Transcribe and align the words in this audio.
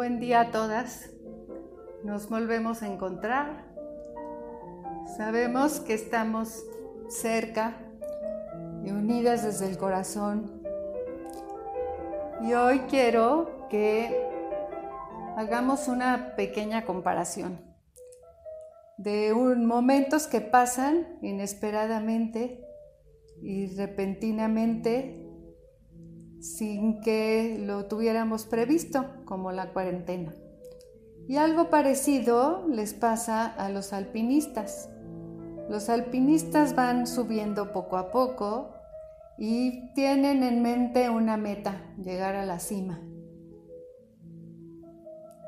Buen 0.00 0.18
día 0.18 0.40
a 0.40 0.50
todas. 0.50 1.10
Nos 2.04 2.30
volvemos 2.30 2.82
a 2.82 2.86
encontrar. 2.86 3.66
Sabemos 5.18 5.78
que 5.80 5.92
estamos 5.92 6.64
cerca 7.10 7.76
y 8.82 8.92
unidas 8.92 9.44
desde 9.44 9.68
el 9.68 9.76
corazón. 9.76 10.62
Y 12.40 12.54
hoy 12.54 12.78
quiero 12.88 13.68
que 13.68 14.26
hagamos 15.36 15.86
una 15.86 16.34
pequeña 16.34 16.86
comparación 16.86 17.60
de 18.96 19.34
un, 19.34 19.66
momentos 19.66 20.26
que 20.26 20.40
pasan 20.40 21.18
inesperadamente 21.20 22.64
y 23.42 23.66
repentinamente 23.76 25.29
sin 26.40 27.00
que 27.00 27.58
lo 27.60 27.86
tuviéramos 27.86 28.46
previsto, 28.46 29.06
como 29.24 29.52
la 29.52 29.72
cuarentena. 29.72 30.34
Y 31.28 31.36
algo 31.36 31.70
parecido 31.70 32.66
les 32.66 32.94
pasa 32.94 33.46
a 33.46 33.68
los 33.68 33.92
alpinistas. 33.92 34.88
Los 35.68 35.88
alpinistas 35.88 36.74
van 36.74 37.06
subiendo 37.06 37.72
poco 37.72 37.96
a 37.98 38.10
poco 38.10 38.74
y 39.38 39.92
tienen 39.94 40.42
en 40.42 40.62
mente 40.62 41.08
una 41.08 41.36
meta, 41.36 41.94
llegar 42.02 42.34
a 42.34 42.44
la 42.44 42.58
cima. 42.58 43.00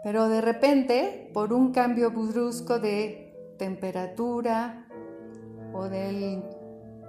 Pero 0.05 0.29
de 0.29 0.41
repente, 0.41 1.31
por 1.33 1.53
un 1.53 1.73
cambio 1.73 2.11
brusco 2.11 2.79
de 2.79 3.55
temperatura 3.59 4.87
o 5.73 5.89
del 5.89 6.43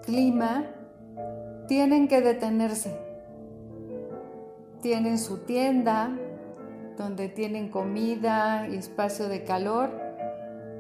clima, 0.04 0.68
tienen 1.68 2.08
que 2.08 2.22
detenerse. 2.22 3.03
Tienen 4.84 5.18
su 5.18 5.46
tienda 5.46 6.14
donde 6.98 7.30
tienen 7.30 7.70
comida 7.70 8.68
y 8.68 8.76
espacio 8.76 9.30
de 9.30 9.46
calor, 9.46 9.90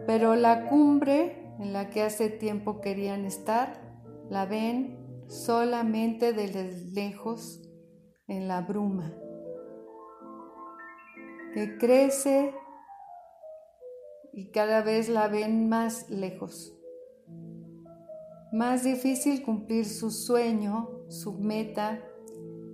pero 0.05 0.35
la 0.35 0.67
cumbre 0.67 1.55
en 1.57 1.71
la 1.71 1.89
que 1.89 2.01
hace 2.01 2.27
tiempo 2.27 2.81
querían 2.81 3.23
estar, 3.23 3.79
la 4.29 4.45
ven 4.45 5.23
solamente 5.27 6.33
de 6.33 6.49
lejos 6.93 7.61
en 8.27 8.49
la 8.49 8.59
bruma, 8.59 9.13
que 11.53 11.77
crece 11.77 12.53
y 14.33 14.51
cada 14.51 14.81
vez 14.81 15.07
la 15.07 15.29
ven 15.29 15.69
más 15.69 16.09
lejos. 16.09 16.77
Más 18.51 18.83
difícil 18.83 19.43
cumplir 19.43 19.85
su 19.85 20.11
sueño, 20.11 20.89
su 21.07 21.39
meta, 21.39 22.01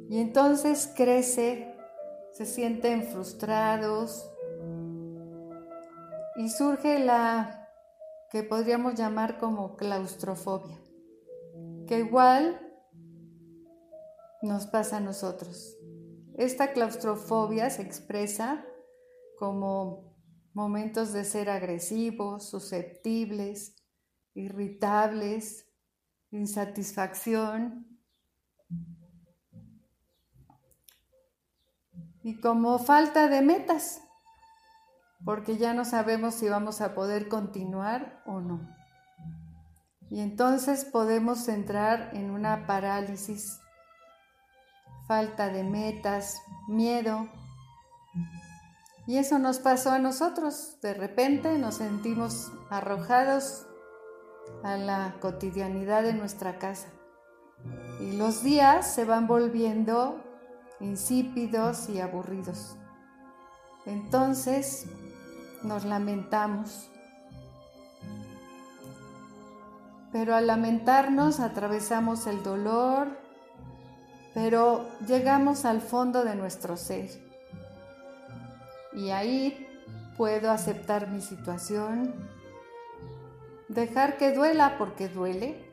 y 0.09 0.19
entonces 0.19 0.91
crece, 0.95 1.73
se 2.33 2.45
sienten 2.47 3.03
frustrados 3.03 4.29
y 6.35 6.49
surge 6.49 6.97
la 6.97 7.69
que 8.31 8.41
podríamos 8.41 8.95
llamar 8.95 9.37
como 9.37 9.75
claustrofobia, 9.75 10.79
que 11.87 11.99
igual 11.99 12.59
nos 14.41 14.65
pasa 14.65 14.97
a 14.97 15.01
nosotros. 15.01 15.77
Esta 16.35 16.73
claustrofobia 16.73 17.69
se 17.69 17.83
expresa 17.83 18.65
como 19.37 20.17
momentos 20.53 21.13
de 21.13 21.23
ser 21.23 21.51
agresivos, 21.51 22.49
susceptibles, 22.49 23.75
irritables, 24.33 25.67
insatisfacción. 26.31 27.98
Y 32.29 32.39
como 32.41 32.77
falta 32.77 33.27
de 33.27 33.41
metas, 33.41 34.03
porque 35.25 35.57
ya 35.57 35.73
no 35.73 35.83
sabemos 35.83 36.35
si 36.35 36.47
vamos 36.47 36.79
a 36.79 36.93
poder 36.93 37.27
continuar 37.27 38.21
o 38.27 38.39
no. 38.39 38.69
Y 40.11 40.19
entonces 40.19 40.85
podemos 40.85 41.47
entrar 41.47 42.11
en 42.13 42.29
una 42.29 42.67
parálisis, 42.67 43.59
falta 45.07 45.47
de 45.47 45.63
metas, 45.63 46.39
miedo, 46.67 47.27
y 49.07 49.17
eso 49.17 49.39
nos 49.39 49.57
pasó 49.57 49.89
a 49.89 49.97
nosotros. 49.97 50.77
De 50.83 50.93
repente 50.93 51.57
nos 51.57 51.77
sentimos 51.77 52.51
arrojados 52.69 53.65
a 54.63 54.77
la 54.77 55.15
cotidianidad 55.19 56.03
de 56.03 56.13
nuestra 56.13 56.59
casa. 56.59 56.89
Y 57.99 58.17
los 58.17 58.43
días 58.43 58.93
se 58.93 59.03
van 59.03 59.25
volviendo 59.25 60.28
insípidos 60.79 61.89
y 61.89 61.99
aburridos. 61.99 62.75
Entonces 63.85 64.85
nos 65.63 65.85
lamentamos. 65.85 66.89
Pero 70.11 70.35
al 70.35 70.47
lamentarnos 70.47 71.39
atravesamos 71.39 72.25
el 72.25 72.41
dolor, 72.41 73.07
pero 74.33 74.87
llegamos 75.05 75.65
al 75.65 75.81
fondo 75.81 76.23
de 76.23 76.35
nuestro 76.35 76.77
ser 76.77 77.09
y 78.93 79.11
ahí 79.11 79.67
puedo 80.17 80.51
aceptar 80.51 81.09
mi 81.09 81.21
situación, 81.21 82.13
dejar 83.67 84.17
que 84.17 84.33
duela 84.33 84.77
porque 84.77 85.07
duele 85.07 85.63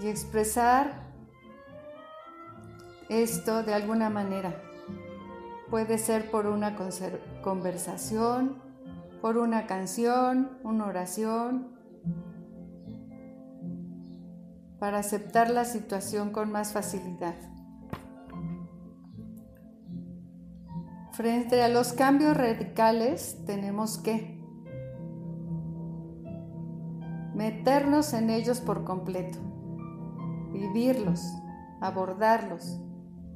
y 0.00 0.08
expresar 0.08 1.02
esto 3.08 3.62
de 3.62 3.74
alguna 3.74 4.10
manera. 4.10 4.60
Puede 5.70 5.98
ser 5.98 6.30
por 6.30 6.46
una 6.46 6.76
conversación, 7.42 8.62
por 9.20 9.38
una 9.38 9.66
canción, 9.66 10.58
una 10.62 10.86
oración, 10.86 11.74
para 14.78 14.98
aceptar 14.98 15.50
la 15.50 15.64
situación 15.64 16.30
con 16.30 16.52
más 16.52 16.72
facilidad. 16.72 17.34
Frente 21.12 21.62
a 21.62 21.68
los 21.68 21.92
cambios 21.92 22.36
radicales 22.36 23.38
tenemos 23.46 23.98
que 23.98 24.34
meternos 27.34 28.12
en 28.12 28.30
ellos 28.30 28.60
por 28.60 28.84
completo, 28.84 29.38
vivirlos, 30.52 31.22
abordarlos 31.80 32.83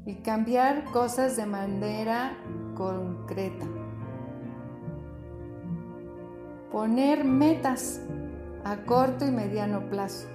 y 0.08 0.14
cambiar 0.14 0.84
cosas 0.86 1.36
de 1.36 1.44
manera 1.44 2.34
concreta. 2.74 3.66
Poner 6.72 7.24
metas 7.24 8.00
a 8.64 8.78
corto 8.86 9.26
y 9.26 9.30
mediano 9.30 9.90
plazo. 9.90 10.26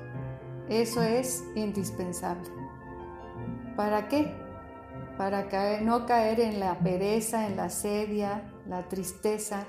Eso 0.69 1.01
es 1.01 1.43
indispensable. 1.55 2.49
¿Para 3.75 4.07
qué? 4.09 4.31
para 5.17 5.47
no 5.81 6.05
caer 6.05 6.39
en 6.39 6.59
la 6.59 6.79
pereza, 6.79 7.47
en 7.47 7.55
la 7.55 7.69
sedia, 7.69 8.43
la 8.67 8.87
tristeza, 8.89 9.65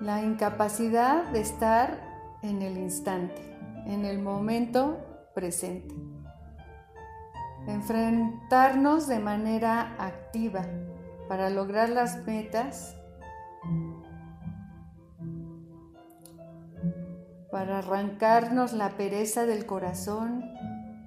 la 0.00 0.22
incapacidad 0.22 1.24
de 1.32 1.40
estar 1.40 2.38
en 2.42 2.62
el 2.62 2.78
instante, 2.78 3.56
en 3.86 4.04
el 4.04 4.20
momento 4.20 4.98
presente. 5.34 6.11
Enfrentarnos 7.66 9.06
de 9.06 9.18
manera 9.18 9.94
activa 9.98 10.66
para 11.28 11.48
lograr 11.50 11.88
las 11.88 12.24
metas, 12.26 12.96
para 17.50 17.78
arrancarnos 17.78 18.72
la 18.72 18.90
pereza 18.96 19.46
del 19.46 19.66
corazón 19.66 20.42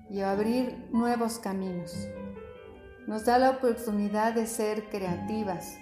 y 0.09 0.21
abrir 0.21 0.87
nuevos 0.91 1.39
caminos. 1.39 2.07
Nos 3.07 3.25
da 3.25 3.37
la 3.37 3.51
oportunidad 3.51 4.33
de 4.33 4.47
ser 4.47 4.89
creativas, 4.89 5.77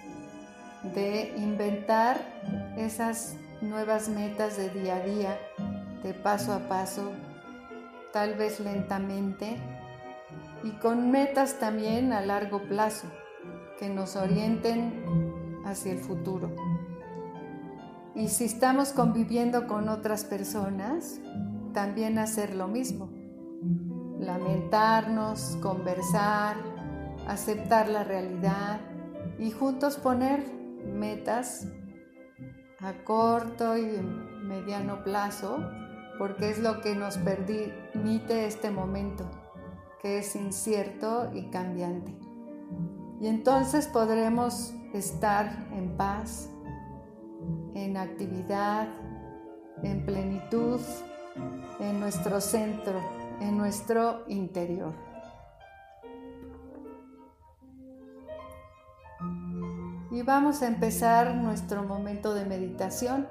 de 0.94 1.32
inventar 1.36 2.18
esas 2.76 3.36
nuevas 3.60 4.08
metas 4.08 4.56
de 4.56 4.70
día 4.70 4.96
a 4.96 5.00
día, 5.00 5.38
de 6.02 6.12
paso 6.12 6.52
a 6.52 6.68
paso, 6.68 7.12
tal 8.12 8.34
vez 8.34 8.60
lentamente, 8.60 9.56
y 10.64 10.70
con 10.78 11.10
metas 11.10 11.60
también 11.60 12.12
a 12.12 12.22
largo 12.22 12.62
plazo 12.66 13.06
que 13.78 13.90
nos 13.90 14.16
orienten 14.16 15.62
hacia 15.64 15.92
el 15.92 15.98
futuro. 15.98 16.50
Y 18.14 18.28
si 18.28 18.44
estamos 18.44 18.92
conviviendo 18.92 19.66
con 19.66 19.88
otras 19.88 20.24
personas, 20.24 21.20
también 21.74 22.18
hacer 22.18 22.54
lo 22.54 22.66
mismo. 22.66 23.10
Lamentarnos, 24.18 25.58
conversar, 25.60 26.56
aceptar 27.28 27.88
la 27.88 28.04
realidad 28.04 28.80
y 29.38 29.50
juntos 29.50 29.96
poner 29.96 30.44
metas 30.86 31.68
a 32.80 33.04
corto 33.04 33.76
y 33.76 34.00
mediano 34.42 35.04
plazo, 35.04 35.58
porque 36.18 36.50
es 36.50 36.58
lo 36.58 36.80
que 36.80 36.94
nos 36.94 37.18
permite 37.18 38.46
este 38.46 38.70
momento, 38.70 39.28
que 40.04 40.18
es 40.18 40.36
incierto 40.36 41.30
y 41.32 41.46
cambiante. 41.46 42.14
Y 43.22 43.26
entonces 43.26 43.86
podremos 43.86 44.74
estar 44.92 45.66
en 45.72 45.96
paz, 45.96 46.50
en 47.74 47.96
actividad, 47.96 48.86
en 49.82 50.04
plenitud, 50.04 50.78
en 51.80 52.00
nuestro 52.00 52.42
centro, 52.42 53.00
en 53.40 53.56
nuestro 53.56 54.24
interior. 54.28 54.92
Y 60.10 60.20
vamos 60.20 60.60
a 60.60 60.66
empezar 60.66 61.34
nuestro 61.34 61.82
momento 61.82 62.34
de 62.34 62.44
meditación. 62.44 63.26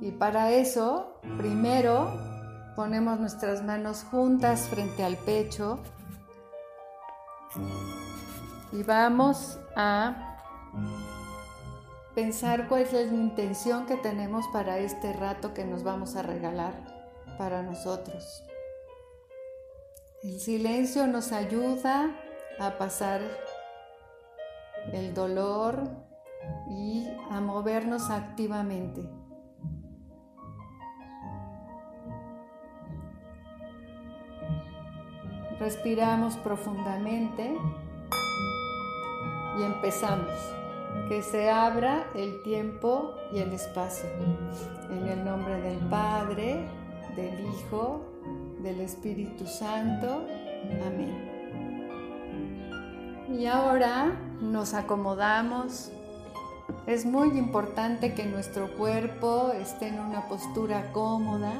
Y 0.00 0.12
para 0.12 0.52
eso, 0.52 1.20
primero 1.36 2.35
ponemos 2.76 3.18
nuestras 3.18 3.64
manos 3.64 4.04
juntas 4.04 4.68
frente 4.68 5.02
al 5.02 5.16
pecho 5.16 5.80
y 8.70 8.82
vamos 8.82 9.58
a 9.74 10.36
pensar 12.14 12.68
cuál 12.68 12.82
es 12.82 12.92
la 12.92 13.00
intención 13.00 13.86
que 13.86 13.96
tenemos 13.96 14.46
para 14.52 14.78
este 14.78 15.14
rato 15.14 15.54
que 15.54 15.64
nos 15.64 15.82
vamos 15.82 16.16
a 16.16 16.22
regalar 16.22 16.74
para 17.38 17.62
nosotros. 17.62 18.44
El 20.22 20.38
silencio 20.38 21.06
nos 21.06 21.32
ayuda 21.32 22.14
a 22.58 22.76
pasar 22.76 23.22
el 24.92 25.14
dolor 25.14 25.88
y 26.68 27.08
a 27.30 27.40
movernos 27.40 28.10
activamente. 28.10 29.15
Respiramos 35.58 36.36
profundamente 36.36 37.56
y 39.58 39.62
empezamos. 39.62 40.30
Que 41.08 41.22
se 41.22 41.50
abra 41.50 42.06
el 42.14 42.42
tiempo 42.42 43.14
y 43.32 43.38
el 43.38 43.52
espacio. 43.52 44.08
En 44.90 45.06
el 45.06 45.24
nombre 45.24 45.60
del 45.60 45.78
Padre, 45.88 46.66
del 47.14 47.40
Hijo, 47.40 48.02
del 48.62 48.80
Espíritu 48.80 49.46
Santo. 49.46 50.24
Amén. 50.86 51.36
Y 53.38 53.46
ahora 53.46 54.12
nos 54.40 54.74
acomodamos. 54.74 55.90
Es 56.86 57.06
muy 57.06 57.38
importante 57.38 58.14
que 58.14 58.26
nuestro 58.26 58.76
cuerpo 58.76 59.52
esté 59.52 59.88
en 59.88 60.00
una 60.00 60.28
postura 60.28 60.92
cómoda 60.92 61.52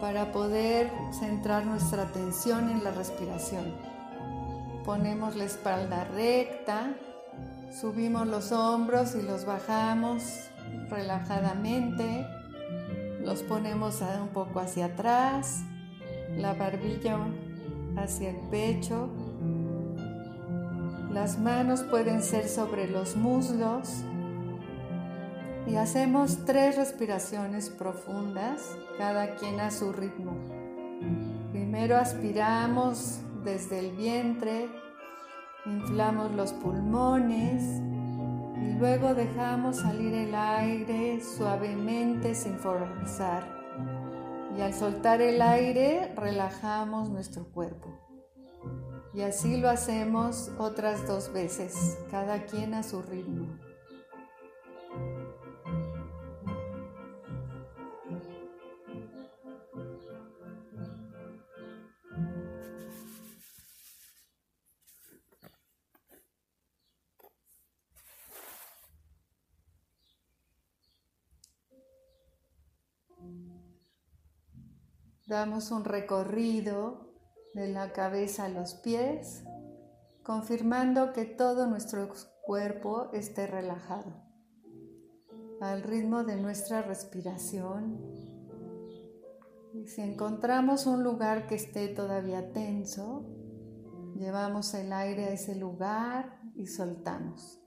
para 0.00 0.32
poder 0.32 0.90
centrar 1.12 1.66
nuestra 1.66 2.02
atención 2.02 2.70
en 2.70 2.84
la 2.84 2.90
respiración. 2.90 3.64
Ponemos 4.84 5.36
la 5.36 5.44
espalda 5.44 6.04
recta, 6.04 6.94
subimos 7.72 8.26
los 8.26 8.52
hombros 8.52 9.14
y 9.14 9.22
los 9.22 9.44
bajamos 9.44 10.22
relajadamente, 10.90 12.26
los 13.22 13.42
ponemos 13.42 14.02
un 14.20 14.28
poco 14.28 14.60
hacia 14.60 14.86
atrás, 14.86 15.62
la 16.36 16.54
barbilla 16.54 17.18
hacia 17.96 18.30
el 18.30 18.36
pecho 18.50 19.08
las 21.14 21.38
manos 21.38 21.84
pueden 21.84 22.24
ser 22.24 22.48
sobre 22.48 22.88
los 22.88 23.14
muslos 23.14 24.02
y 25.66 25.76
hacemos 25.76 26.44
tres 26.44 26.76
respiraciones 26.76 27.70
profundas, 27.70 28.76
cada 28.98 29.36
quien 29.36 29.60
a 29.60 29.70
su 29.70 29.92
ritmo. 29.92 30.32
Primero 31.52 31.96
aspiramos 31.96 33.20
desde 33.44 33.78
el 33.78 33.92
vientre, 33.92 34.68
inflamos 35.64 36.32
los 36.32 36.52
pulmones 36.52 37.62
y 38.62 38.74
luego 38.78 39.14
dejamos 39.14 39.76
salir 39.76 40.12
el 40.14 40.34
aire 40.34 41.20
suavemente 41.20 42.34
sin 42.34 42.58
forzar. 42.58 43.44
Y 44.56 44.60
al 44.60 44.72
soltar 44.72 45.20
el 45.20 45.42
aire 45.42 46.12
relajamos 46.16 47.10
nuestro 47.10 47.44
cuerpo. 47.44 47.88
Y 49.12 49.22
así 49.22 49.56
lo 49.56 49.68
hacemos 49.70 50.50
otras 50.58 51.06
dos 51.06 51.32
veces, 51.32 51.98
cada 52.10 52.44
quien 52.46 52.74
a 52.74 52.82
su 52.82 53.00
ritmo. 53.02 53.43
Damos 75.26 75.70
un 75.70 75.84
recorrido 75.84 77.14
de 77.54 77.68
la 77.68 77.92
cabeza 77.92 78.44
a 78.44 78.48
los 78.50 78.74
pies, 78.74 79.42
confirmando 80.22 81.14
que 81.14 81.24
todo 81.24 81.66
nuestro 81.66 82.12
cuerpo 82.42 83.10
esté 83.12 83.46
relajado 83.46 84.24
al 85.62 85.82
ritmo 85.82 86.24
de 86.24 86.36
nuestra 86.36 86.82
respiración. 86.82 88.00
Y 89.72 89.86
si 89.86 90.02
encontramos 90.02 90.86
un 90.86 91.02
lugar 91.02 91.46
que 91.46 91.54
esté 91.54 91.88
todavía 91.88 92.52
tenso, 92.52 93.24
llevamos 94.16 94.74
el 94.74 94.92
aire 94.92 95.24
a 95.24 95.30
ese 95.30 95.54
lugar 95.56 96.38
y 96.54 96.66
soltamos. 96.66 97.60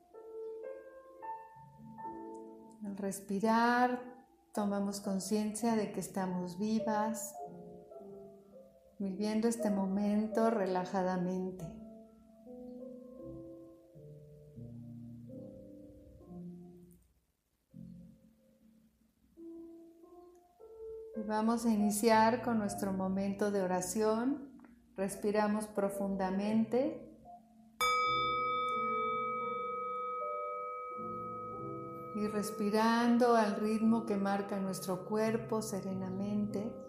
Al 2.86 2.96
respirar, 2.98 4.18
tomamos 4.54 5.02
conciencia 5.02 5.76
de 5.76 5.92
que 5.92 6.00
estamos 6.00 6.58
vivas, 6.58 7.36
viviendo 9.00 9.48
este 9.48 9.70
momento 9.70 10.50
relajadamente. 10.50 11.66
vamos 21.28 21.66
a 21.66 21.70
iniciar 21.70 22.42
con 22.42 22.58
nuestro 22.58 22.94
momento 22.94 23.52
de 23.52 23.62
oración. 23.62 24.50
Respiramos 24.96 25.68
profundamente. 25.68 27.04
Y 32.16 32.28
respirando 32.28 33.36
al 33.36 33.58
ritmo 33.58 34.06
que 34.06 34.18
marca 34.18 34.58
nuestro 34.58 35.06
cuerpo 35.06 35.62
serenamente 35.62 36.87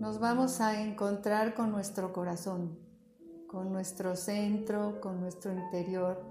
nos 0.00 0.18
vamos 0.18 0.62
a 0.62 0.80
encontrar 0.80 1.52
con 1.52 1.70
nuestro 1.70 2.14
corazón, 2.14 2.78
con 3.46 3.70
nuestro 3.70 4.16
centro, 4.16 4.98
con 4.98 5.20
nuestro 5.20 5.52
interior, 5.52 6.24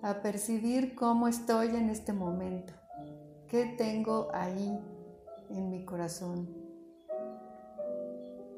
a 0.00 0.22
percibir 0.22 0.94
cómo 0.94 1.28
estoy 1.28 1.76
en 1.76 1.90
este 1.90 2.14
momento, 2.14 2.72
qué 3.48 3.66
tengo 3.76 4.28
ahí 4.32 4.80
en 5.50 5.68
mi 5.68 5.84
corazón. 5.84 6.48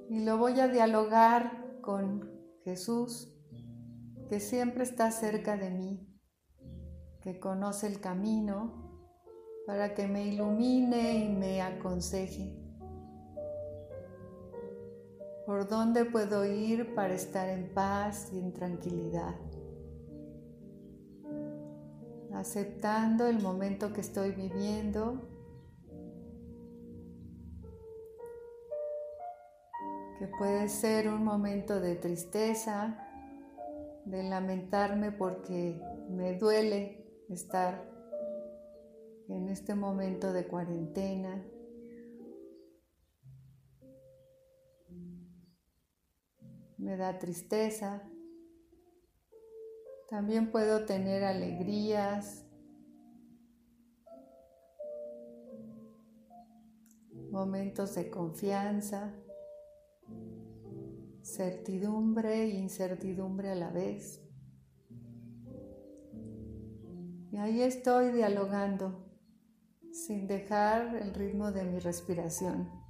Y 0.09 0.25
lo 0.25 0.38
voy 0.38 0.61
a 0.61 0.69
dialogar 0.69 1.81
con 1.81 2.31
Jesús, 2.62 3.37
que 4.29 4.38
siempre 4.38 4.85
está 4.85 5.11
cerca 5.11 5.57
de 5.57 5.71
mí, 5.71 6.09
que 7.23 7.41
conoce 7.41 7.88
el 7.88 8.00
camino 8.00 9.11
para 9.67 9.95
que 9.95 10.07
me 10.07 10.29
ilumine 10.29 11.25
y 11.25 11.29
me 11.29 11.61
aconseje 11.61 12.62
por 15.46 15.68
dónde 15.68 16.04
puedo 16.04 16.44
ir 16.44 16.94
para 16.94 17.14
estar 17.14 17.49
en 17.49 17.72
paz 17.75 18.32
y 18.32 18.38
en 18.38 18.52
tranquilidad, 18.52 19.34
aceptando 22.34 23.26
el 23.26 23.40
momento 23.40 23.92
que 23.92 24.00
estoy 24.00 24.32
viviendo, 24.32 25.28
que 30.18 30.28
puede 30.38 30.68
ser 30.68 31.08
un 31.08 31.25
momento 31.25 31.80
de 31.80 31.96
tristeza, 31.96 32.96
de 34.04 34.22
lamentarme 34.22 35.11
porque 35.12 35.80
me 36.08 36.38
duele 36.38 37.25
estar 37.28 37.90
en 39.28 39.49
este 39.49 39.75
momento 39.75 40.32
de 40.32 40.46
cuarentena. 40.46 41.44
Me 46.83 46.97
da 46.97 47.19
tristeza. 47.19 48.03
También 50.09 50.51
puedo 50.51 50.85
tener 50.85 51.23
alegrías, 51.23 52.45
momentos 57.31 57.95
de 57.95 58.11
confianza, 58.11 59.15
certidumbre 61.23 62.43
e 62.43 62.49
incertidumbre 62.49 63.51
a 63.51 63.55
la 63.55 63.71
vez. 63.71 64.21
Y 67.31 67.37
ahí 67.37 67.62
estoy 67.62 68.11
dialogando 68.11 69.09
sin 69.93 70.27
dejar 70.27 70.97
el 70.97 71.15
ritmo 71.15 71.53
de 71.53 71.65
mi 71.65 71.79
respiración. 71.79 72.82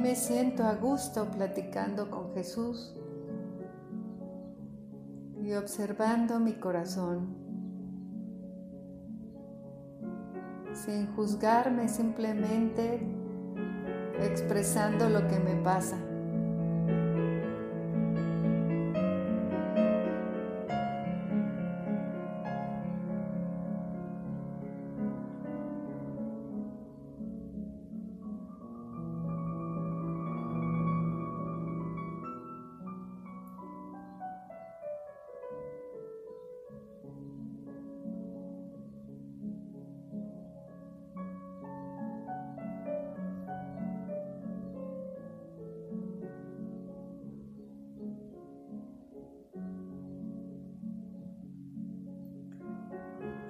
Me 0.00 0.14
siento 0.14 0.62
a 0.62 0.74
gusto 0.74 1.28
platicando 1.28 2.08
con 2.08 2.32
Jesús 2.32 2.94
y 5.42 5.52
observando 5.54 6.38
mi 6.38 6.52
corazón, 6.52 7.36
sin 10.72 11.12
juzgarme 11.14 11.88
simplemente 11.88 13.00
expresando 14.20 15.08
lo 15.08 15.26
que 15.26 15.40
me 15.40 15.56
pasa. 15.56 16.07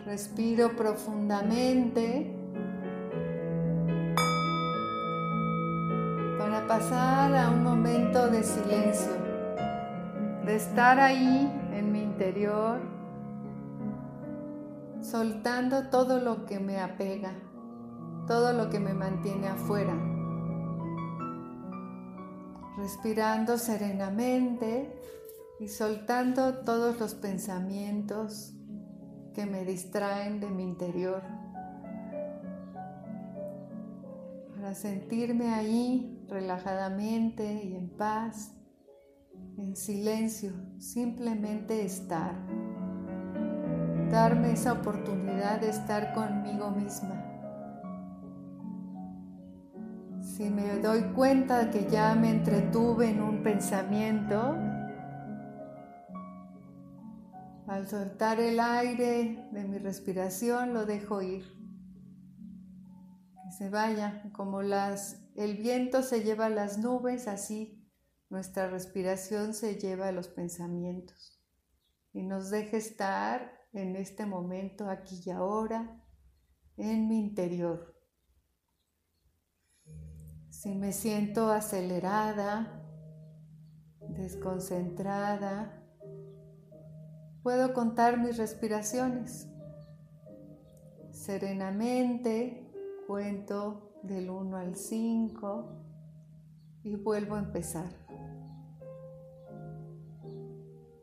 Respiro 0.09 0.75
profundamente 0.75 2.35
para 6.39 6.67
pasar 6.67 7.37
a 7.37 7.51
un 7.51 7.63
momento 7.63 8.31
de 8.31 8.43
silencio, 8.43 9.13
de 10.47 10.57
estar 10.57 10.99
ahí 10.99 11.53
en 11.75 11.93
mi 11.93 12.01
interior, 12.05 12.81
soltando 15.03 15.91
todo 15.91 16.19
lo 16.21 16.47
que 16.47 16.59
me 16.59 16.81
apega, 16.81 17.35
todo 18.27 18.55
lo 18.55 18.71
que 18.71 18.81
me 18.81 18.95
mantiene 18.95 19.49
afuera. 19.49 19.93
Respirando 22.79 23.59
serenamente 23.59 24.91
y 25.61 25.69
soltando 25.69 26.65
todos 26.65 26.99
los 26.99 27.15
pensamientos 27.15 28.55
que 29.39 29.47
me 29.47 29.65
distraen 29.65 30.41
de 30.41 30.51
mi 30.51 30.65
interior. 30.65 31.23
Para 34.57 34.75
sentirme 34.75 35.55
ahí 35.55 36.27
relajadamente 36.29 37.63
y 37.63 37.77
en 37.77 37.89
paz, 37.89 38.53
en 39.57 39.77
silencio, 39.77 40.51
simplemente 40.79 41.85
estar. 41.85 42.35
Darme 44.11 44.55
esa 44.55 44.73
oportunidad 44.73 45.61
de 45.61 45.69
estar 45.69 46.13
conmigo 46.15 46.73
misma. 46.73 47.25
Si 50.21 50.51
me 50.51 50.81
doy 50.81 51.03
cuenta 51.15 51.71
que 51.71 51.87
ya 51.87 52.17
me 52.17 52.31
entretuve 52.31 53.11
en 53.11 53.23
un 53.23 53.45
pensamiento, 53.45 54.57
al 57.79 57.87
soltar 57.87 58.41
el 58.41 58.59
aire 58.59 59.49
de 59.53 59.65
mi 59.65 59.79
respiración 59.79 60.75
lo 60.75 60.85
dejo 60.85 61.23
ir. 61.23 61.45
Que 63.45 63.53
se 63.57 63.71
vaya, 63.71 64.25
como 64.33 64.63
las, 64.63 65.23
el 65.37 65.57
viento 65.57 66.03
se 66.03 66.25
lleva 66.25 66.49
las 66.49 66.79
nubes, 66.79 67.29
así 67.29 67.89
nuestra 68.31 68.69
respiración 68.69 69.55
se 69.55 69.77
lleva 69.77 70.11
los 70.11 70.27
pensamientos. 70.27 71.41
Y 72.13 72.25
nos 72.25 72.51
deja 72.51 72.77
estar 72.77 73.53
en 73.73 73.95
este 73.95 74.27
momento, 74.27 74.91
aquí 74.91 75.23
y 75.25 75.31
ahora, 75.31 76.05
en 76.77 77.07
mi 77.07 77.21
interior. 77.21 77.95
Si 80.51 80.75
me 80.75 80.93
siento 80.93 81.53
acelerada, 81.53 82.83
desconcentrada, 84.01 85.78
Puedo 87.49 87.73
contar 87.73 88.19
mis 88.19 88.37
respiraciones. 88.37 89.49
Serenamente 91.13 92.71
cuento 93.07 93.95
del 94.03 94.29
1 94.29 94.55
al 94.55 94.77
5 94.77 95.65
y 96.83 96.97
vuelvo 96.97 97.37
a 97.37 97.39
empezar. 97.39 97.89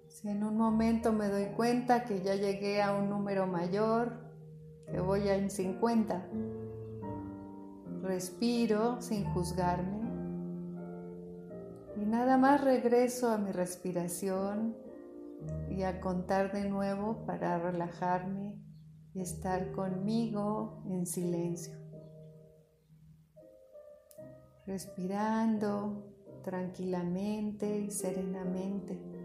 Si 0.07 0.29
en 0.29 0.43
un 0.43 0.55
momento 0.55 1.11
me 1.13 1.29
doy 1.29 1.47
cuenta 1.55 2.03
que 2.03 2.21
ya 2.21 2.35
llegué 2.35 2.79
a 2.79 2.93
un 2.93 3.09
número 3.09 3.47
mayor, 3.47 4.11
que 4.91 4.99
voy 4.99 5.27
a 5.29 5.37
en 5.37 5.49
50, 5.49 6.27
respiro 8.03 9.01
sin 9.01 9.25
juzgarme 9.33 9.99
y 11.99 12.05
nada 12.05 12.37
más 12.37 12.63
regreso 12.63 13.31
a 13.31 13.39
mi 13.39 13.51
respiración 13.51 14.84
y 15.69 15.83
a 15.83 15.99
contar 16.01 16.51
de 16.51 16.69
nuevo 16.69 17.25
para 17.25 17.57
relajarme 17.59 18.59
y 19.13 19.21
estar 19.21 19.71
conmigo 19.71 20.83
en 20.89 21.05
silencio. 21.05 21.77
Respirando 24.65 26.15
tranquilamente 26.43 27.79
y 27.79 27.91
serenamente. 27.91 29.15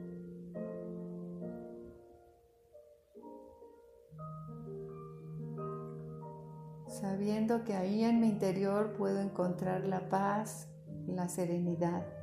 Sabiendo 6.86 7.64
que 7.64 7.74
ahí 7.74 8.04
en 8.04 8.20
mi 8.20 8.28
interior 8.28 8.94
puedo 8.94 9.20
encontrar 9.20 9.84
la 9.84 10.08
paz, 10.08 10.68
la 11.06 11.28
serenidad. 11.28 12.19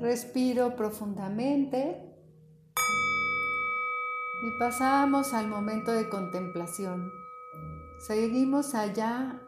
Respiro 0.00 0.76
profundamente. 0.76 2.06
Y 4.42 4.58
pasamos 4.58 5.34
al 5.34 5.46
momento 5.46 5.92
de 5.92 6.08
contemplación. 6.08 7.10
Seguimos 7.98 8.74
allá, 8.74 9.38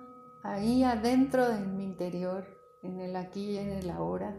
ahí 0.42 0.84
adentro 0.84 1.48
de 1.48 1.58
mi 1.58 1.84
interior, 1.84 2.44
en 2.82 3.00
el 3.00 3.16
aquí 3.16 3.52
y 3.52 3.56
en 3.56 3.70
el 3.70 3.88
ahora, 3.88 4.36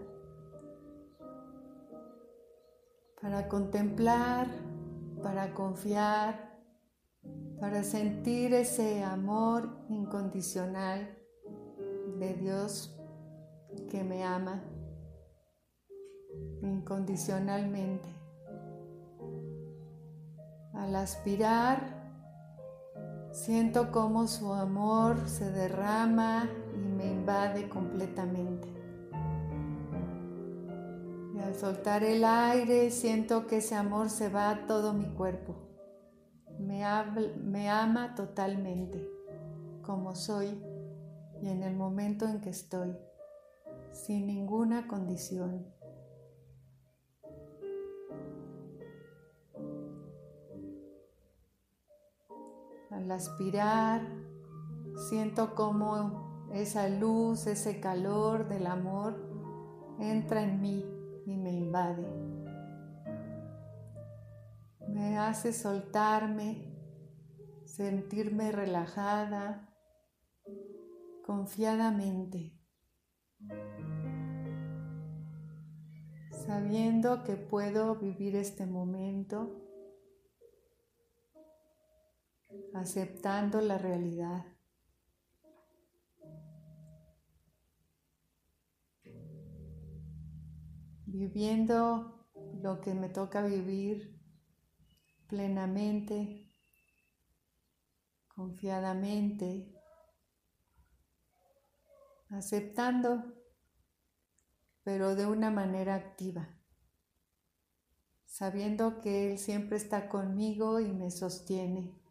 para 3.19 3.47
contemplar, 3.47 4.47
para 5.23 5.55
confiar, 5.55 6.59
para 7.59 7.81
sentir 7.81 8.53
ese 8.53 9.03
amor 9.03 9.83
incondicional 9.89 11.17
de 12.19 12.33
Dios 12.35 12.95
que 13.89 14.03
me 14.03 14.23
ama 14.23 14.63
incondicionalmente. 16.61 18.09
Al 20.73 20.95
aspirar, 20.95 22.03
siento 23.31 23.91
cómo 23.91 24.27
su 24.27 24.53
amor 24.53 25.17
se 25.27 25.51
derrama 25.51 26.49
y 26.73 26.87
me 26.87 27.05
invade 27.05 27.69
completamente. 27.69 28.67
Y 31.35 31.39
al 31.39 31.55
soltar 31.55 32.03
el 32.03 32.23
aire, 32.23 32.91
siento 32.91 33.47
que 33.47 33.57
ese 33.57 33.75
amor 33.75 34.09
se 34.09 34.29
va 34.29 34.49
a 34.49 34.65
todo 34.65 34.93
mi 34.93 35.05
cuerpo. 35.13 35.55
Me, 36.59 36.83
me 37.43 37.69
ama 37.69 38.15
totalmente, 38.15 39.09
como 39.81 40.15
soy 40.15 40.61
y 41.43 41.49
en 41.49 41.61
el 41.63 41.75
momento 41.75 42.25
en 42.25 42.39
que 42.39 42.49
estoy, 42.49 42.95
sin 43.91 44.27
ninguna 44.27 44.87
condición. 44.87 45.65
Al 52.93 53.11
aspirar, 53.11 54.07
siento 55.09 55.55
como 55.55 56.47
esa 56.53 56.87
luz, 56.87 57.47
ese 57.47 57.79
calor 57.79 58.47
del 58.47 58.67
amor 58.67 59.33
entra 59.99 60.43
en 60.43 60.61
mí 60.61 60.85
y 61.25 61.37
me 61.37 61.51
invade. 61.51 62.07
Me 64.87 65.17
hace 65.17 65.53
soltarme, 65.53 66.77
sentirme 67.65 68.51
relajada, 68.51 69.73
confiadamente, 71.25 72.59
sabiendo 76.45 77.23
que 77.23 77.37
puedo 77.37 77.95
vivir 77.95 78.35
este 78.35 78.67
momento, 78.67 79.72
aceptando 82.73 83.61
la 83.61 83.77
realidad. 83.77 84.45
viviendo 91.13 92.27
lo 92.63 92.81
que 92.81 92.95
me 92.95 93.07
toca 93.07 93.45
vivir 93.45 94.19
plenamente, 95.27 96.51
confiadamente, 98.27 99.71
aceptando, 102.29 103.23
pero 104.83 105.15
de 105.15 105.27
una 105.27 105.51
manera 105.51 105.93
activa, 105.93 106.49
sabiendo 108.25 108.99
que 108.99 109.33
Él 109.33 109.37
siempre 109.37 109.77
está 109.77 110.09
conmigo 110.09 110.79
y 110.79 110.91
me 110.91 111.11
sostiene. 111.11 112.02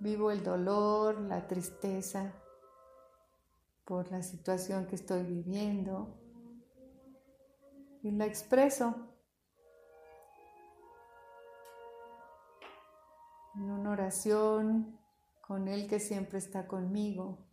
Vivo 0.00 0.30
el 0.30 0.42
dolor, 0.42 1.20
la 1.20 1.46
tristeza 1.46 2.32
por 3.84 4.10
la 4.10 4.22
situación 4.22 4.86
que 4.86 4.96
estoy 4.96 5.22
viviendo 5.22 6.18
y 8.02 8.10
la 8.10 8.24
expreso 8.26 8.94
en 13.56 13.70
una 13.70 13.90
oración 13.90 14.98
con 15.40 15.68
Él 15.68 15.86
que 15.86 16.00
siempre 16.00 16.38
está 16.38 16.66
conmigo. 16.66 17.46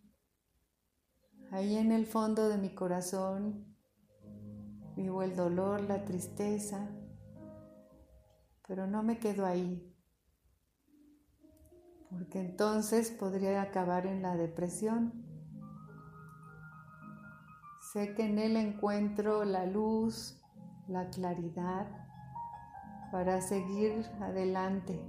Ahí 1.51 1.77
en 1.77 1.91
el 1.91 2.05
fondo 2.05 2.49
de 2.49 2.57
mi 2.57 2.73
corazón 2.73 3.75
vivo 4.95 5.21
el 5.21 5.35
dolor, 5.35 5.81
la 5.81 6.03
tristeza, 6.05 6.89
pero 8.67 8.87
no 8.87 9.03
me 9.03 9.19
quedo 9.19 9.45
ahí, 9.45 9.86
porque 12.09 12.39
entonces 12.39 13.11
podría 13.11 13.61
acabar 13.61 14.05
en 14.05 14.21
la 14.21 14.35
depresión. 14.35 15.13
Sé 17.93 18.13
que 18.15 18.25
en 18.25 18.39
Él 18.39 18.57
encuentro 18.57 19.45
la 19.45 19.65
luz, 19.65 20.41
la 20.87 21.09
claridad 21.09 21.87
para 23.11 23.41
seguir 23.41 24.05
adelante 24.19 25.01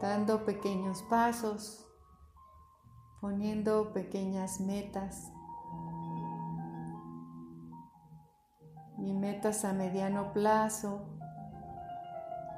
dando 0.00 0.44
pequeños 0.44 1.02
pasos, 1.04 1.86
poniendo 3.20 3.92
pequeñas 3.92 4.60
metas 4.60 5.32
y 8.98 9.12
metas 9.12 9.64
a 9.64 9.72
mediano 9.72 10.32
plazo, 10.32 11.15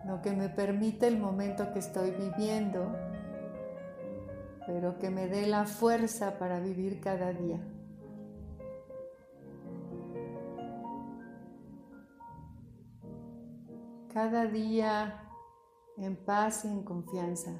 lo 0.08 0.22
que 0.22 0.32
me 0.32 0.48
permite 0.48 1.06
el 1.06 1.18
momento 1.18 1.70
que 1.70 1.80
estoy 1.80 2.12
viviendo, 2.12 2.96
pero 4.66 4.98
que 4.98 5.10
me 5.10 5.28
dé 5.28 5.46
la 5.46 5.66
fuerza 5.66 6.38
para 6.38 6.60
vivir 6.60 6.98
cada 6.98 7.30
día. 7.34 7.60
Cada 14.10 14.46
día 14.46 15.28
en 15.98 16.16
paz 16.16 16.64
y 16.64 16.68
en 16.68 16.82
confianza. 16.84 17.52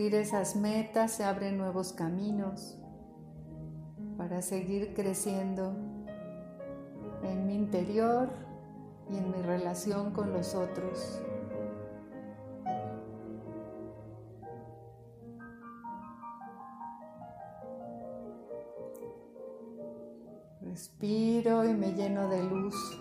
Cumplir 0.00 0.18
esas 0.18 0.56
metas 0.56 1.12
se 1.12 1.24
abren 1.24 1.58
nuevos 1.58 1.92
caminos 1.92 2.78
para 4.16 4.40
seguir 4.40 4.94
creciendo 4.94 5.76
en 7.22 7.46
mi 7.46 7.54
interior 7.54 8.30
y 9.10 9.18
en 9.18 9.30
mi 9.30 9.42
relación 9.42 10.12
con 10.12 10.32
los 10.32 10.54
otros. 10.54 11.20
Respiro 20.62 21.68
y 21.68 21.74
me 21.74 21.92
lleno 21.92 22.26
de 22.30 22.42
luz. 22.42 22.99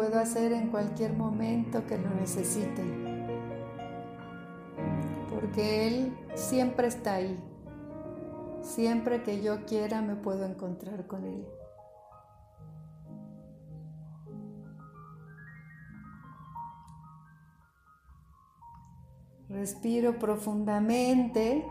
Puedo 0.00 0.18
hacer 0.18 0.52
en 0.54 0.70
cualquier 0.70 1.12
momento 1.12 1.86
que 1.86 1.98
lo 1.98 2.08
necesite, 2.14 2.82
porque 5.28 5.88
Él 5.88 6.16
siempre 6.34 6.86
está 6.86 7.16
ahí. 7.16 7.38
Siempre 8.62 9.22
que 9.22 9.42
yo 9.42 9.66
quiera 9.66 10.00
me 10.00 10.16
puedo 10.16 10.46
encontrar 10.46 11.06
con 11.06 11.26
Él. 11.26 11.46
Respiro 19.50 20.18
profundamente. 20.18 21.62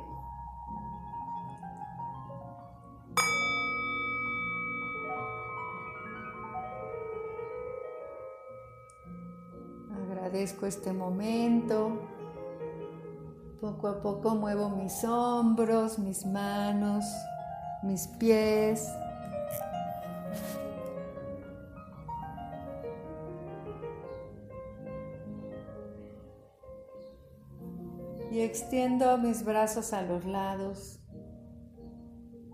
Este 10.50 10.92
momento. 10.94 11.92
Poco 13.62 13.88
a 13.88 14.02
poco 14.02 14.36
muevo 14.36 14.70
mis 14.70 15.04
hombros, 15.04 16.00
mis 16.00 16.26
manos, 16.26 17.06
mis 17.84 18.08
pies. 18.20 18.88
Y 28.32 28.42
extiendo 28.42 29.18
mis 29.18 29.46
brazos 29.46 29.94
a 29.94 30.02
los 30.02 30.26
lados, 30.26 31.00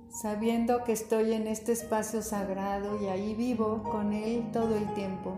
sabiendo 0.09 0.83
que 0.83 0.91
estoy 0.91 1.33
en 1.33 1.47
este 1.47 1.71
espacio 1.71 2.21
sagrado 2.21 3.01
y 3.01 3.07
ahí 3.07 3.33
vivo 3.35 3.83
con 3.83 4.13
Él 4.13 4.51
todo 4.51 4.75
el 4.75 4.93
tiempo, 4.93 5.35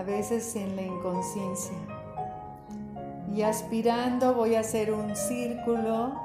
a 0.00 0.02
veces 0.02 0.56
en 0.56 0.76
la 0.76 0.82
inconsciencia. 0.82 1.76
Y 3.34 3.42
aspirando 3.42 4.34
voy 4.34 4.54
a 4.54 4.60
hacer 4.60 4.94
un 4.94 5.14
círculo 5.14 6.18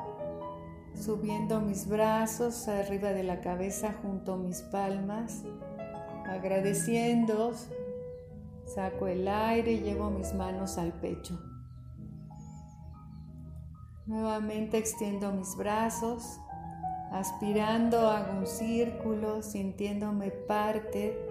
subiendo 0.94 1.60
mis 1.60 1.86
brazos 1.86 2.70
arriba 2.70 3.10
de 3.10 3.24
la 3.24 3.42
cabeza 3.42 3.94
junto 4.02 4.38
mis 4.38 4.62
palmas, 4.62 5.44
agradeciendo, 6.26 7.52
saco 8.64 9.08
el 9.08 9.28
aire 9.28 9.74
y 9.74 9.82
llevo 9.82 10.10
mis 10.10 10.34
manos 10.34 10.78
al 10.78 10.94
pecho. 10.94 11.38
Nuevamente 14.06 14.78
extiendo 14.78 15.34
mis 15.34 15.54
brazos, 15.58 16.40
aspirando 17.12 18.10
hago 18.10 18.40
un 18.40 18.48
círculo, 18.48 19.42
sintiéndome 19.42 20.32
parte 20.32 21.25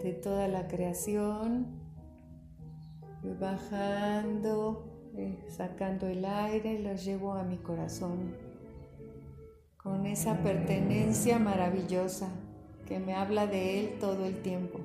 de 0.00 0.12
toda 0.12 0.48
la 0.48 0.68
creación, 0.68 1.80
bajando 3.40 4.92
eh, 5.14 5.38
sacando 5.46 6.06
el 6.06 6.24
aire, 6.24 6.78
los 6.78 7.04
llevo 7.04 7.34
a 7.34 7.42
mi 7.42 7.58
corazón 7.58 8.34
con 9.76 10.06
esa 10.06 10.42
pertenencia 10.42 11.38
maravillosa 11.38 12.28
que 12.86 12.98
me 12.98 13.14
habla 13.14 13.46
de 13.46 13.80
Él 13.80 13.98
todo 14.00 14.24
el 14.24 14.40
tiempo. 14.40 14.80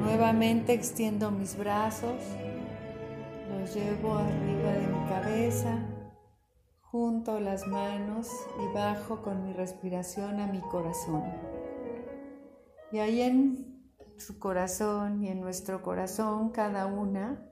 Nuevamente 0.00 0.72
extiendo 0.72 1.30
mis 1.30 1.58
brazos, 1.58 2.14
los 3.50 3.74
llevo 3.74 4.14
arriba 4.14 4.72
de 4.72 4.86
mi 4.86 5.08
cabeza, 5.08 5.78
junto 6.80 7.40
las 7.40 7.66
manos 7.66 8.30
y 8.62 8.74
bajo 8.74 9.20
con 9.20 9.44
mi 9.44 9.52
respiración 9.52 10.40
a 10.40 10.46
mi 10.46 10.60
corazón. 10.60 11.24
Y 12.92 12.98
ahí 12.98 13.20
en 13.20 13.92
su 14.16 14.38
corazón 14.38 15.22
y 15.22 15.28
en 15.28 15.40
nuestro 15.40 15.82
corazón, 15.82 16.50
cada 16.50 16.86
una, 16.86 17.46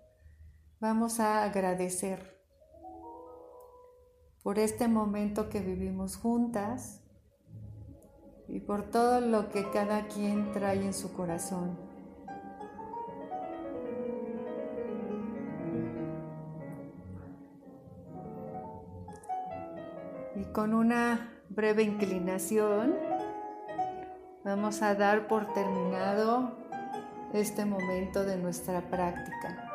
Vamos 0.84 1.18
a 1.18 1.44
agradecer 1.44 2.38
por 4.42 4.58
este 4.58 4.86
momento 4.86 5.48
que 5.48 5.60
vivimos 5.60 6.18
juntas 6.18 7.00
y 8.48 8.60
por 8.60 8.90
todo 8.90 9.22
lo 9.22 9.48
que 9.48 9.70
cada 9.70 10.08
quien 10.08 10.52
trae 10.52 10.84
en 10.84 10.92
su 10.92 11.14
corazón. 11.14 11.78
Y 20.36 20.44
con 20.52 20.74
una 20.74 21.32
breve 21.48 21.82
inclinación 21.82 22.94
vamos 24.44 24.82
a 24.82 24.94
dar 24.94 25.26
por 25.26 25.52
terminado 25.54 26.52
este 27.32 27.64
momento 27.64 28.24
de 28.24 28.36
nuestra 28.36 28.82
práctica. 28.90 29.70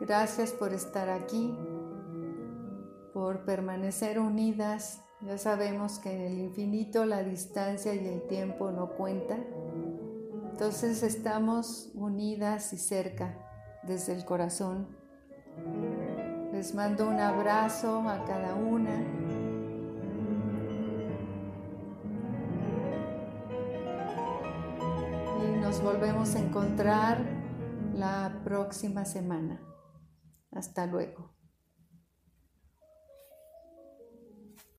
Gracias 0.00 0.50
por 0.50 0.72
estar 0.72 1.08
aquí, 1.08 1.56
por 3.14 3.44
permanecer 3.44 4.18
unidas. 4.18 5.04
Ya 5.20 5.38
sabemos 5.38 5.98
que 5.98 6.12
en 6.12 6.22
el 6.22 6.38
infinito 6.38 7.04
la 7.04 7.22
distancia 7.22 7.94
y 7.94 8.06
el 8.06 8.26
tiempo 8.26 8.72
no 8.72 8.88
cuentan. 8.96 9.46
Entonces 10.50 11.02
estamos 11.02 11.90
unidas 11.94 12.72
y 12.72 12.78
cerca 12.78 13.36
desde 13.84 14.14
el 14.14 14.24
corazón. 14.24 14.88
Les 16.60 16.74
mando 16.74 17.08
un 17.08 17.18
abrazo 17.18 18.06
a 18.06 18.22
cada 18.26 18.54
una. 18.54 19.00
Y 25.42 25.58
nos 25.58 25.82
volvemos 25.82 26.34
a 26.34 26.40
encontrar 26.40 27.24
la 27.94 28.42
próxima 28.44 29.06
semana. 29.06 29.58
Hasta 30.52 30.84
luego. 30.84 31.30